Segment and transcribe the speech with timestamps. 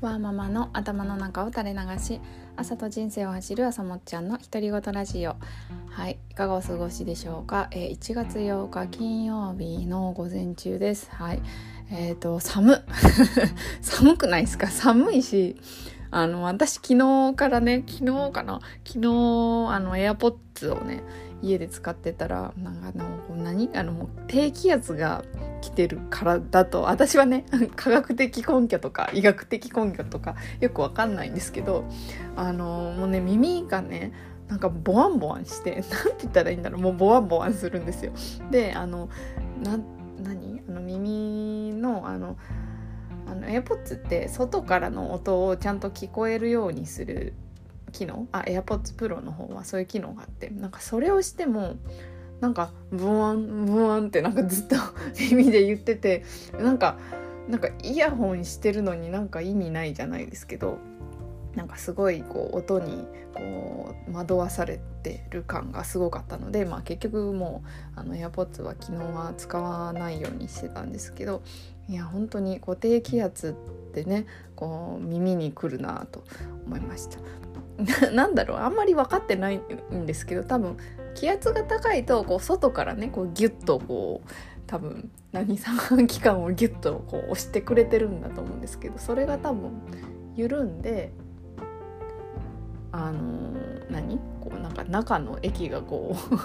[0.00, 2.20] ワーママの頭の中を垂れ流し
[2.56, 5.36] 朝と人生を走る朝もっちゃんの独り言ラジオ。
[5.90, 11.10] はいいかがお過ごしでしょうか、えー、1月8日金曜日の午前中です。
[11.12, 11.42] はい
[11.90, 12.82] えーと寒
[13.82, 14.68] 寒くないですか？
[14.68, 15.56] 寒いし
[16.10, 18.60] あの私昨日からね昨日かな？
[18.84, 21.02] 昨日あの AirPods をね
[21.42, 22.98] 家で使ってたらなんかあ
[23.32, 23.70] の何？
[23.74, 25.24] あのもう低気圧が
[25.60, 27.44] 来てるからだと私はね
[27.76, 31.84] 科学的根拠とか医学的根拠とかよくわかんないんですけど
[32.36, 34.12] あのもうね耳がね
[34.48, 36.80] なんかボワンボワンして 何て言ったらいいんだろう？
[36.82, 38.12] もうボワンボワンするんですよ。
[38.50, 39.08] であの
[39.62, 39.78] な
[40.22, 40.60] 何？
[40.68, 42.36] あの耳のあの
[43.30, 47.34] あの AirPods って外からの音をちゃんと聞こえるようにする
[47.92, 48.26] 機能？
[48.32, 50.50] あ AirPods Pro の方はそういう機能があって。
[50.50, 51.76] なんかそれをしても
[52.40, 54.76] なんかブワンブワンってなんかずっと
[55.18, 56.24] 耳で言ってて
[56.58, 56.98] なんか
[57.48, 60.78] なんかイヤホンしてるのになんか意味ないじゃないですけど
[61.54, 67.62] なんかすごいこう音にこう惑わされてる感がすごかったので、まあ、結局も
[67.96, 71.42] うあの AirPods は昨日は使わないようにしてたんですけど
[71.90, 73.56] いや本当に固定気圧
[73.90, 74.24] ってね
[74.54, 76.22] こう耳にくるなと
[76.64, 77.18] 思いました。
[78.12, 79.60] なんだろうあんまり分かってない
[79.92, 80.76] んですけど多分
[81.14, 84.28] 気圧が高いとこう外からねこうギュッとこう
[84.68, 89.72] 多分何三半規管をギュッとこう押してくれてるんだと思うんですけどそれが多分
[90.36, 91.12] 緩んで
[92.92, 94.18] あのー、何？
[94.40, 96.36] こうなんか中の液がこう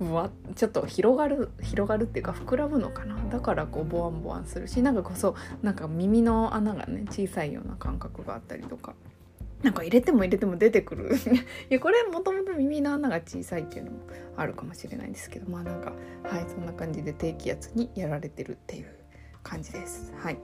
[0.00, 3.16] わちょっと広がる広がるっていうか膨らむのかな。
[3.30, 8.94] だからこうボワンボワンするしなんかこそなんか耳の穴がね小さいような感覚があったりとか。
[9.62, 11.14] なんか入れても入れても出てくる。
[11.70, 13.98] いやこれもともと耳の穴が小さいっていうのも
[14.36, 15.92] あるかもしれないんですけどまあなんか
[16.24, 18.86] はいそんな感じで低気圧にやられてるっていう
[19.44, 20.12] 感じです。
[20.16, 20.38] はい。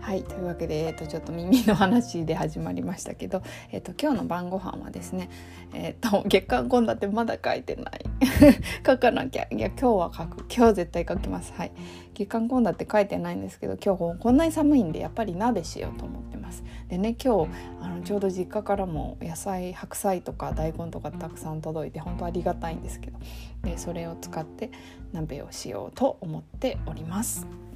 [0.00, 5.30] はいというわけで、えー、とちょっと耳の話で始まりましたけど、えー、と今日の晩ご飯はですね、
[5.74, 8.04] えーと、月刊献立まだ書いてない。
[8.84, 9.46] 書かなきゃ。
[9.50, 10.46] いや今日は書く。
[10.52, 11.52] 今日絶対書きます。
[11.52, 11.72] はい。
[12.14, 16.64] 月刊献立書いてないんですけど今日こんなに寒いんでやっぱり鍋しようと思ってます。
[16.88, 17.50] でね今日
[17.80, 23.18] あのちょうど実家からも野菜白菜とか大根とかたくさん届いて本当ありがたいんですけど
[23.62, 24.70] でそれを使って
[25.12, 27.69] 鍋をしようと思っております。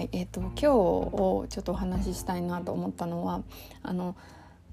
[0.00, 3.42] はいえーと、今日をちょっとお話ししたいなと思ったのは
[3.82, 4.16] あの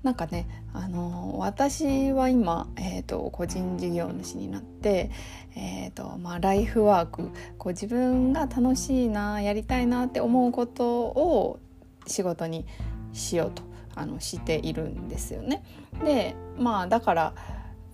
[0.01, 5.11] なんかねあの私は今、えーと、個人事業主になって、
[5.53, 11.59] えーとまあ、ライフワークこう自分が楽しいなやりたいなって思うことを
[12.05, 12.65] 仕事に
[13.11, 13.63] しようと
[13.95, 15.61] あのしているんですよね。
[16.05, 17.33] でまあだから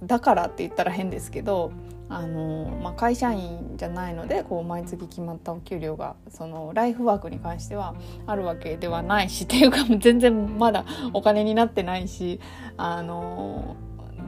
[0.04, 1.72] だからって言ったら変ですけど
[2.14, 7.96] あの、まあ、会社員じゃないのでこう毎月決まったお給料がそのライフワークに関しては
[8.28, 12.40] あるわけではないしっていうか 全然まだお金になってないし
[12.78, 13.76] あの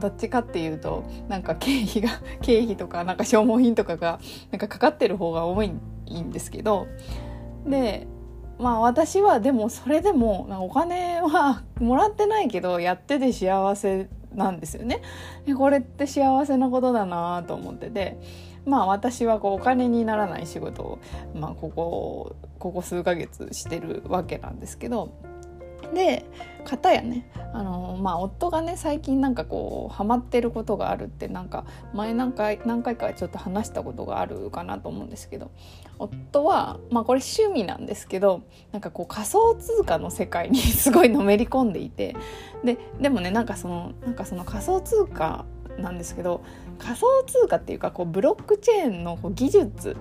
[0.00, 2.10] どっちかっていうとなんか経費が
[2.42, 4.18] 経費とかなんか消耗品とかが
[4.50, 6.88] なんかかかってる方が多いんですけど
[7.64, 8.08] で
[8.58, 15.02] まあ私はでもそれでもお金はもらってないけどやってて幸せなんですよね。
[15.56, 18.18] これって幸せなことだなと思ってて
[18.66, 20.98] まあ私はこうお金にならない仕事を、
[21.34, 25.12] まあ、ここここ数ヶ月してるわけなんですけど
[25.94, 26.24] で
[26.64, 27.30] 方やね。
[27.52, 31.64] あの、まあ、夫がね最近なんかこうハマってることがあるってなんか
[31.94, 35.50] 前何回何回かちょっと話したことがあるかなと思うんですけど
[35.98, 38.42] 夫は、まあ、これ趣味なんですけど
[38.72, 42.14] なんかこう仮想通貨の世界に すごいのめり込んでいて
[42.62, 45.46] ででもねなんかそのなんかその仮想通貨
[45.78, 46.42] なんですけど
[46.78, 49.96] 仮想通貨っていうかこうブロックチェーンのこう技術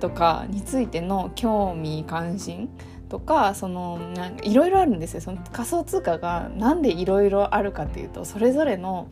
[0.00, 2.68] とかについての興味関心
[3.10, 4.00] とかその
[4.42, 5.20] いろいろあるんですよ。
[5.20, 9.08] その仮想通貨がなんでいろいろあるかっていうとそれぞれの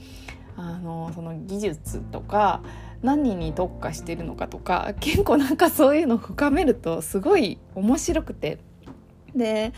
[0.56, 2.62] あのその技術とか
[3.02, 8.58] 何に特化してるのかとか結構なんかそういうのを深めるとすごい面白くて。
[9.34, 9.72] で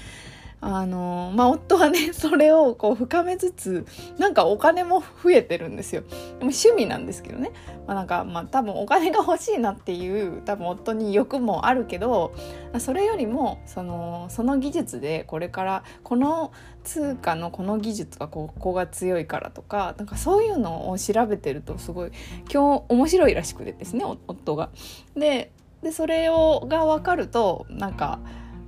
[0.62, 3.87] あのまあ夫はね それをこう深めつつ
[4.19, 7.53] なんかお金も増えてるんですよでも趣味なんですけどね、
[7.87, 12.33] まあ、なんかまあ多分お金が欲しいなっていう多分夫に欲もあるけど
[12.79, 16.53] それよりもそのその技術でこれからこの
[16.85, 22.12] 通貨のこの技術はここが強いからとかなんかそういうのを調べてるとすごい
[22.53, 24.71] 今日面白いらしくてですね夫が。
[25.17, 25.53] で
[25.83, 28.19] でそれをが分かるとなんか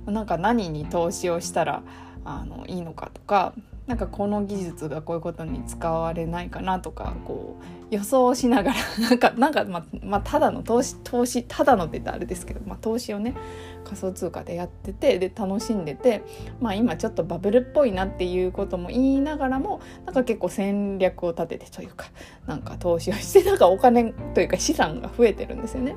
[0.05, 1.83] なんか何に投資をしたら
[2.25, 3.53] あのいいのかとか
[3.87, 7.57] なんかこの技術がこういうことに使われないかなとかこ
[7.91, 8.75] う予想しながら
[9.09, 13.35] なんかなんかま、まあ、ただの投資投資ただのって言ったらあれですけど、まあ、投資をね
[13.83, 16.23] 仮想通貨でやっててで楽しんでて、
[16.61, 22.05] まあ、今ちょっとバブルっぽいなっていうことも言いながらもなんか結構戦略を立ててというか
[22.47, 25.95] なんか投資をしてなんかお金というか資産が増えてるんですよね。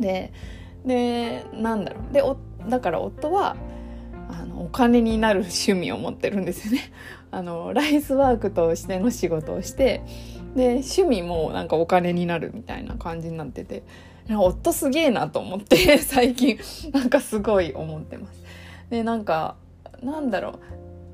[0.00, 0.32] で
[0.86, 2.22] でなんだろうで
[2.68, 3.56] だから夫は
[4.28, 6.80] あのお金になる趣味を持ってるんですよね。
[7.30, 10.02] あのライスワークとしての仕事をして
[10.54, 13.82] で趣味もなんかお金になるみたいな感じになってて
[14.30, 16.58] 夫すげえなと思って 最近
[16.92, 18.42] なんかすごい思ってます。
[18.90, 19.56] でなんか
[20.02, 20.58] なんだろ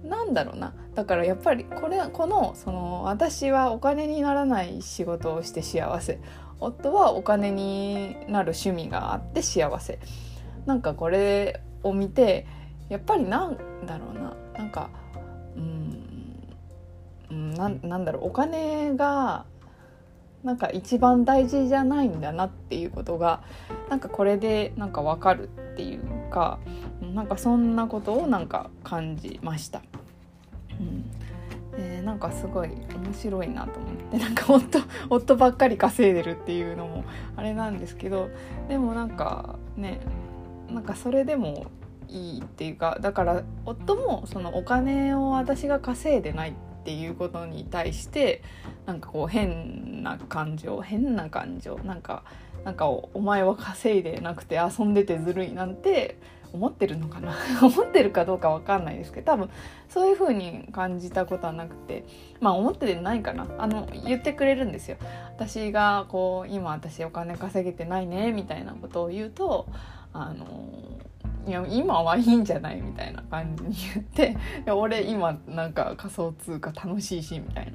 [0.04, 6.18] うなんだろうなだからやっぱりこれこのその私はお金にならない仕事をして幸せ
[6.60, 9.98] 夫はお金になる趣味があって幸せ
[10.66, 12.46] なんかこれを見て
[12.88, 13.56] やっぱりなん
[13.86, 14.34] だろうな。
[14.56, 14.90] なんか
[15.56, 15.60] う
[17.34, 18.26] んななんだろう。
[18.26, 19.44] お金が
[20.44, 23.42] なんか一番大事じゃないんだなっていうことが
[23.88, 26.58] なんかこれでなんかわかるっていうか
[27.00, 29.82] なんかそんなことをなんか感じました。
[30.80, 31.10] うん。
[32.04, 37.04] なんかすごい面白いなと思ってなんか夫夫ばっかり稼いでるっていうのも
[37.34, 38.28] あれなんですけど
[38.68, 40.00] でもなんかね
[40.72, 41.66] なんかそれでも
[42.08, 46.52] いいっていうかだから夫もそのお金を私が稼いでないっ
[46.84, 48.42] ていうことに対して
[48.86, 52.24] なんかこう変な感情変な感情なんか
[52.64, 56.18] なんかお前は稼いでなくて遊んでてずるいなんて
[56.52, 57.34] 思ってるのかな？
[57.62, 59.50] 思ってるかどうか分かんないですけど多分
[59.88, 62.04] そういう風に感じたことはなくて
[62.40, 63.46] まあ思っててないかな？
[63.58, 64.98] あの言ってくれるんですよ。
[65.34, 69.66] 私がこう今私お金稼げてないねみたいなことを言うと
[70.12, 70.82] あの
[71.46, 74.34] いや今はいいんじゃないみたいな感じに言ってい
[74.66, 77.72] や俺今なんか仮想通貨楽しいしみたいな。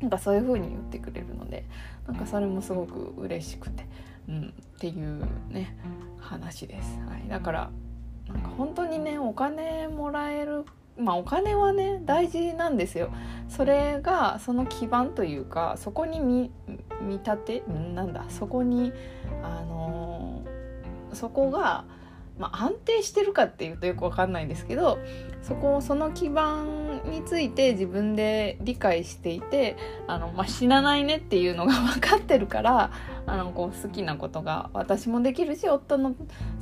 [0.00, 1.64] なんかそういう風に言ってくれるので
[2.06, 3.86] なんかそれもすごく嬉しくて、
[4.28, 5.76] うん、っていうね
[6.20, 6.98] 話です。
[7.08, 7.70] はい、だから
[8.28, 10.66] なんか本当にねお金もらえる
[10.98, 13.10] まあお金はね大事なんですよ。
[13.48, 16.50] それがその基盤というかそこに見
[17.18, 17.62] 立て
[17.94, 18.92] なんだそこに
[19.42, 19.93] あの、
[21.14, 21.84] そこが
[22.38, 24.98] まあ、安定してるかっていうとよくわかんないんですけど
[25.42, 29.76] そこをその基盤について自分で理解していて
[30.08, 32.90] あの、まあ、死なないねっていうのが 分かってるから
[33.26, 36.14] あのこう好きなことが私もできるし夫の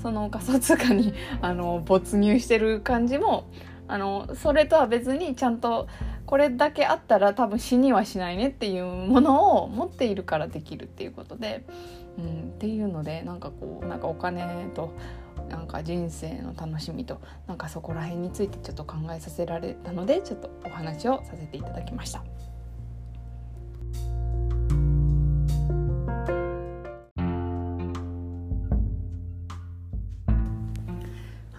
[0.03, 3.47] その仮想通貨にあの没入してる感じも
[3.89, 5.89] あのそれとは別にちゃんと
[6.27, 11.65] これだけあったら多分死にはしないねっていうものを持っているからできるっていうことで、
[12.19, 14.93] うん、っていうのでなんかこうなんかお金と
[15.49, 22.23] なんか人生の楽しみとなんかそこら辺についてちょっと考えさせられたのでちょっとお話をさせていただきました。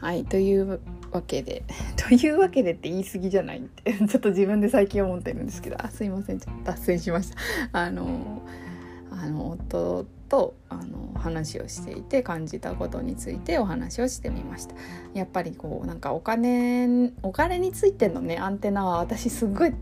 [0.03, 1.63] はいというわけで
[1.95, 7.37] というわけでって言い過ぎじゃないって ちょっと自分で最近思ってるんですけどあすいませんちょっと脱線しました。
[7.71, 8.41] あの
[9.09, 14.75] あの夫とあの話をしていて感じたことについてお話をしてみました。
[15.13, 19.73] やっぱりこうなんかお金お金についてのねアンテナは私すっごい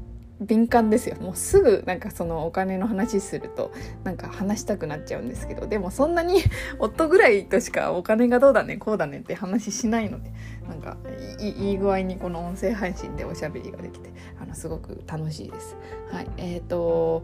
[0.41, 1.15] 敏感ですよ。
[1.17, 3.71] もうすぐなんかそのお金の話すると
[4.03, 5.67] なんか話したくなっちゃうんですけど。
[5.67, 6.41] でもそんなに
[6.79, 10.31] 夫ぐらいとしかお金がどうだねこうだねって話しないので
[10.67, 10.97] なんか
[11.39, 14.09] いい具合にこの音声配信でおしゃべりができて
[14.41, 15.75] あのすごく楽しいです。
[16.11, 17.23] はい、え、ー、と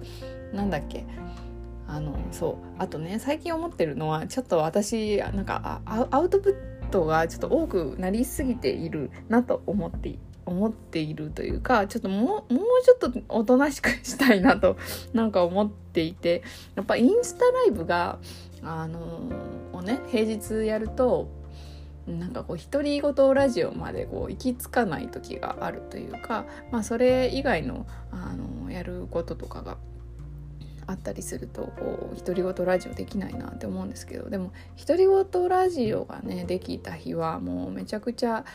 [0.53, 1.03] なんだっけ？
[1.87, 2.67] あのそう。
[2.77, 6.51] あとね最近思ってるのはちょっと私なんかアウトプ
[6.85, 14.77] ットがちょっと多くなりすぎているなと思って思っているというかちょっともうもうちょっとおとなしくしたいなと
[15.13, 16.41] なんか思っていて
[16.75, 18.17] やっぱインスタライブが
[18.63, 18.99] あの
[19.73, 21.27] をね平日やると
[22.07, 29.77] なんかこう独り言ラジオまでこう行き着かない時があるというか、まあ、それ以外のあのやることとかが
[30.87, 38.45] あったりするとこう独り言ラジオできないなって思うんですけどでも独り言ラジオがねできた日はもうめちゃくちゃ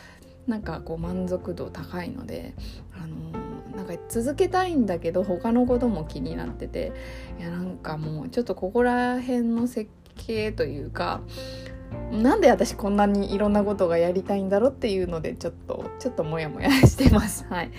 [0.47, 2.53] なんかこう満足度高いので
[2.93, 3.31] あの
[3.75, 6.91] なんか続けたいんだけど他のことも気になってて
[7.39, 11.21] いやなんかもうちょっとここら辺の設計というか
[12.11, 17.45] なんで私こんなにいろんなことがやりたいんだろうっていうのでちょっとちょっとモヤモヤしてます。
[17.49, 17.71] はい、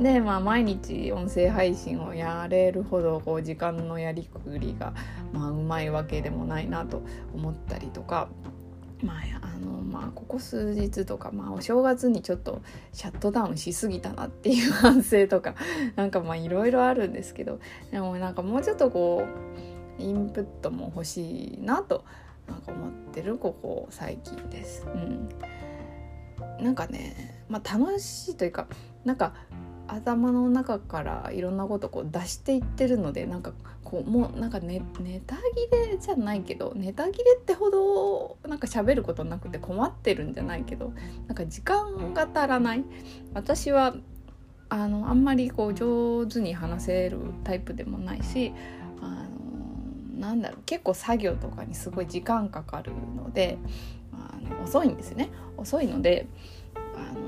[0.00, 4.92] でまあ毎日音声配信をやれるほどこう時間のやりくりが、
[5.32, 7.02] まあ、うまいわけでもないなと
[7.34, 8.28] 思ったりとか
[9.02, 12.62] まああのまあここ数日とか、まあ、お正月にちょっと
[12.92, 15.54] シャットダウンしすぎたなっていう反省とか
[15.96, 17.60] なんかまあいろいろあるんですけど
[17.90, 19.24] でもなんかもうちょっとこ
[19.98, 22.04] うインプットも欲しいなと
[22.46, 24.86] なんか思ってるここ最近です。
[24.86, 25.28] うん、
[26.62, 28.66] なんかね、まあ、楽しいというか
[29.04, 29.34] なんか
[29.96, 35.42] 頭の中からいろんなことこう出していってるのでなんかこうもうなんかネネタ切
[35.90, 40.92] れじゃないけどネタ切れってほどなんか喋ることなくて困ってるんじゃないけど
[41.28, 42.84] なんか時間が足らない。
[43.34, 43.94] 私は
[44.68, 48.52] あのあんまりこう上手に話せるタイプでもないし
[49.00, 49.24] あ
[50.14, 53.58] のなんだろう結構作業とかにすごい時間かかるので
[54.12, 55.30] あの遅いんですね。
[55.56, 56.26] 遅いので
[56.74, 57.25] あの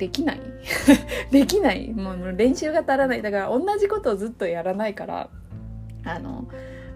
[0.00, 0.40] できない？
[1.30, 1.92] できない。
[1.92, 3.22] もう練習が足らない。
[3.22, 5.28] だから同じことをずっとやらないから。
[6.02, 6.48] あの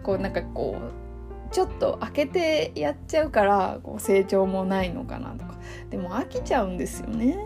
[0.02, 5.54] こうなんかこうちょっと開けてやっちゃうからこう成長もないのかなとか。
[5.90, 7.36] でも飽きちゃうんですよね。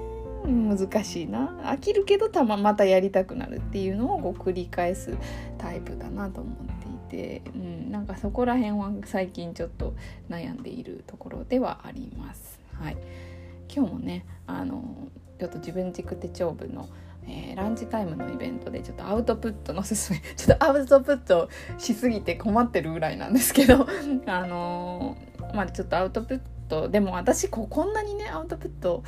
[0.46, 1.58] 難しいな。
[1.64, 5.18] 飽きるけどたままたやりたくなるっていうのをこう繰り返す
[5.58, 6.56] タイプだなと思っ
[7.10, 9.94] ていて、うん、なんかそこら辺は最近ちょっと
[10.30, 12.60] 悩んでいるところではあります。
[12.74, 12.96] はい、
[13.74, 16.88] 今日もねあのちょっと自分軸手帳部の
[17.30, 23.86] えー、ランチタイムのイベントでちょっとアウトプットのすすめ ちょっとアウトプットしすぎて困ってるぐらいなんですけど
[24.26, 29.02] あのー、まあちょっとアウトプットでも私ここんなにねアウトプット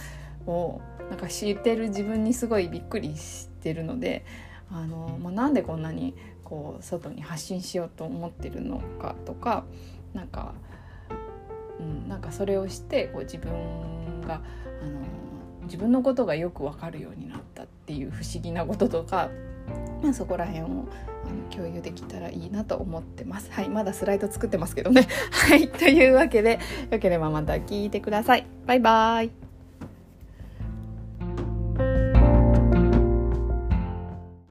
[0.46, 4.24] をなんか知ってる自分にすごいびっくりしてるので
[4.70, 9.64] あのー、まあ、なんでこんなにこう外に発信しようと思ってるのかとか
[10.12, 10.54] なんか、
[11.78, 13.50] うん、なんかそれをしてこう自分
[14.26, 14.42] が
[14.82, 15.29] あの
[15.70, 19.30] 自分のことがよく分かるようになったっていう不思議なこととか、
[20.02, 20.84] まあ、そこら辺をあの
[21.54, 23.52] 共有できたらいいなと思ってます。
[23.52, 25.06] はい、まだスライド作ってますけどね。
[25.30, 26.58] はい、というわけで
[26.90, 28.46] よければまた聞いてください。
[28.66, 29.39] バイバーイ。